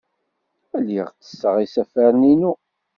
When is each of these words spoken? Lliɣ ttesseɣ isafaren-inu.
Lliɣ 0.81 1.07
ttesseɣ 1.09 1.55
isafaren-inu. 1.65 2.53